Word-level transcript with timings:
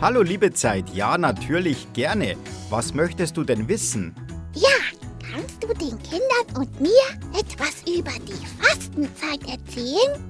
Hallo 0.00 0.22
liebe 0.22 0.52
Zeit, 0.52 0.88
ja 0.94 1.18
natürlich 1.18 1.92
gerne. 1.92 2.36
Was 2.70 2.94
möchtest 2.94 3.36
du 3.36 3.42
denn 3.42 3.66
wissen? 3.66 4.14
Ja, 4.54 4.68
kannst 5.28 5.60
du 5.60 5.66
den 5.74 6.00
Kindern 6.02 6.56
und 6.56 6.80
mir 6.80 6.90
etwas 7.36 7.82
über 7.82 8.12
die 8.28 8.46
Fastenzeit 8.60 9.40
erzählen? 9.48 10.22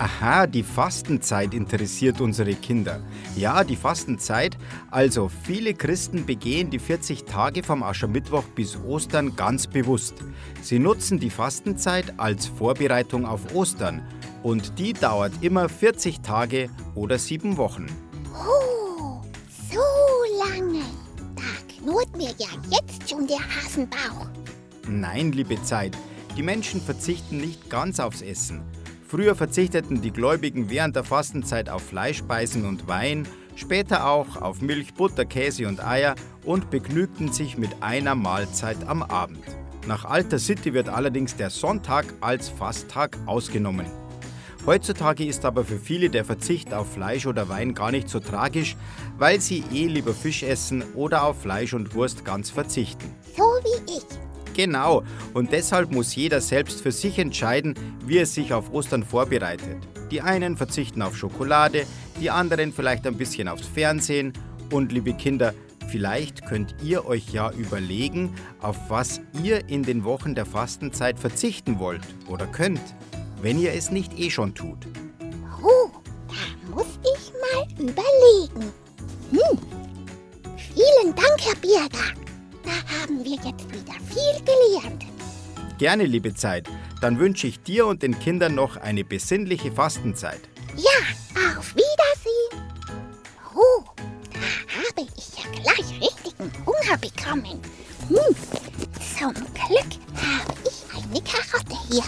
Aha, 0.00 0.48
die 0.48 0.64
Fastenzeit 0.64 1.54
interessiert 1.54 2.20
unsere 2.20 2.54
Kinder. 2.54 3.00
Ja, 3.36 3.62
die 3.62 3.76
Fastenzeit. 3.76 4.56
Also 4.90 5.30
viele 5.44 5.74
Christen 5.74 6.26
begehen 6.26 6.70
die 6.70 6.78
40 6.80 7.26
Tage 7.26 7.62
vom 7.62 7.84
Aschermittwoch 7.84 8.44
bis 8.56 8.76
Ostern 8.76 9.36
ganz 9.36 9.68
bewusst. 9.68 10.14
Sie 10.62 10.80
nutzen 10.80 11.20
die 11.20 11.30
Fastenzeit 11.30 12.14
als 12.16 12.46
Vorbereitung 12.46 13.24
auf 13.24 13.54
Ostern. 13.54 14.02
Und 14.42 14.78
die 14.78 14.92
dauert 14.92 15.32
immer 15.42 15.68
40 15.68 16.20
Tage 16.20 16.70
oder 16.94 17.18
sieben 17.18 17.56
Wochen. 17.56 17.86
Oh, 18.32 19.20
so 19.70 19.80
lange. 20.38 20.82
Da 21.36 21.74
knurrt 21.74 22.16
mir 22.16 22.30
ja 22.38 22.48
jetzt 22.70 23.10
schon 23.10 23.26
der 23.26 23.38
Hasenbauch. 23.38 24.26
Nein, 24.88 25.32
liebe 25.32 25.62
Zeit, 25.62 25.96
die 26.36 26.42
Menschen 26.42 26.80
verzichten 26.80 27.38
nicht 27.38 27.68
ganz 27.68 28.00
aufs 28.00 28.22
Essen. 28.22 28.62
Früher 29.06 29.34
verzichteten 29.34 30.00
die 30.00 30.12
Gläubigen 30.12 30.70
während 30.70 30.96
der 30.96 31.04
Fastenzeit 31.04 31.68
auf 31.68 31.82
Fleischspeisen 31.82 32.64
und 32.64 32.86
Wein, 32.86 33.26
später 33.56 34.06
auch 34.06 34.36
auf 34.36 34.62
Milch, 34.62 34.94
Butter, 34.94 35.24
Käse 35.24 35.66
und 35.66 35.84
Eier 35.84 36.14
und 36.44 36.70
begnügten 36.70 37.32
sich 37.32 37.58
mit 37.58 37.70
einer 37.82 38.14
Mahlzeit 38.14 38.78
am 38.86 39.02
Abend. 39.02 39.44
Nach 39.86 40.04
alter 40.04 40.38
Sitte 40.38 40.72
wird 40.74 40.88
allerdings 40.88 41.34
der 41.36 41.50
Sonntag 41.50 42.06
als 42.20 42.48
Fasttag 42.48 43.18
ausgenommen. 43.26 43.86
Heutzutage 44.66 45.24
ist 45.24 45.44
aber 45.44 45.64
für 45.64 45.78
viele 45.78 46.10
der 46.10 46.24
Verzicht 46.24 46.74
auf 46.74 46.92
Fleisch 46.92 47.26
oder 47.26 47.48
Wein 47.48 47.74
gar 47.74 47.90
nicht 47.90 48.08
so 48.08 48.20
tragisch, 48.20 48.76
weil 49.18 49.40
sie 49.40 49.64
eh 49.72 49.86
lieber 49.86 50.12
Fisch 50.12 50.42
essen 50.42 50.84
oder 50.94 51.24
auf 51.24 51.40
Fleisch 51.40 51.72
und 51.72 51.94
Wurst 51.94 52.24
ganz 52.24 52.50
verzichten. 52.50 53.14
So 53.36 53.42
wie 53.42 53.96
ich. 53.96 54.04
Genau, 54.54 55.04
und 55.32 55.52
deshalb 55.52 55.92
muss 55.92 56.14
jeder 56.14 56.40
selbst 56.40 56.82
für 56.82 56.92
sich 56.92 57.18
entscheiden, 57.18 57.74
wie 58.04 58.18
er 58.18 58.26
sich 58.26 58.52
auf 58.52 58.72
Ostern 58.72 59.04
vorbereitet. 59.04 59.78
Die 60.10 60.20
einen 60.20 60.56
verzichten 60.56 61.00
auf 61.00 61.16
Schokolade, 61.16 61.86
die 62.20 62.30
anderen 62.30 62.72
vielleicht 62.72 63.06
ein 63.06 63.16
bisschen 63.16 63.48
aufs 63.48 63.66
Fernsehen. 63.66 64.34
Und 64.70 64.92
liebe 64.92 65.14
Kinder, 65.14 65.54
vielleicht 65.88 66.44
könnt 66.44 66.74
ihr 66.82 67.06
euch 67.06 67.32
ja 67.32 67.50
überlegen, 67.52 68.34
auf 68.60 68.76
was 68.88 69.20
ihr 69.42 69.68
in 69.68 69.82
den 69.82 70.04
Wochen 70.04 70.34
der 70.34 70.46
Fastenzeit 70.46 71.18
verzichten 71.18 71.78
wollt 71.78 72.02
oder 72.28 72.46
könnt, 72.46 72.82
wenn 73.42 73.58
ihr 73.58 73.72
es 73.72 73.90
nicht 73.90 74.18
eh 74.18 74.30
schon 74.30 74.54
tut. 74.54 74.86
Oh, 75.62 75.90
da 76.28 76.74
muss 76.74 76.98
ich 77.02 77.32
mal 77.32 77.66
überlegen. 77.78 78.72
Hm. 79.30 79.58
Vielen 80.74 81.14
Dank, 81.14 81.40
Herr 81.40 81.56
Birger. 81.56 82.14
Da 82.64 83.00
haben 83.00 83.24
wir 83.24 83.36
jetzt 83.36 83.68
wieder 83.72 83.94
viel 84.08 84.44
gelernt. 84.44 85.04
Gerne, 85.78 86.04
liebe 86.04 86.34
Zeit. 86.34 86.68
Dann 87.00 87.18
wünsche 87.18 87.46
ich 87.46 87.60
dir 87.60 87.86
und 87.86 88.02
den 88.02 88.18
Kindern 88.18 88.54
noch 88.54 88.76
eine 88.76 89.04
besinnliche 89.04 89.72
Fastenzeit. 89.72 90.40
Ja, 90.76 91.58
auf 91.58 91.74
Wiedersehen. 91.74 92.70
Oh, 93.54 93.82
da 94.32 94.40
habe 94.76 95.08
ich 95.16 95.38
ja 95.38 95.50
gleich 95.50 96.00
richtigen 96.00 96.52
Hunger 96.66 96.98
bekommen. 96.98 97.60
Hm. 98.08 98.36
Zum 99.18 99.34
Glück 99.34 99.90
habe 100.14 100.54
ich 100.64 100.84
eine 100.94 101.20
Karotte 101.22 101.76
hier. 101.90 102.04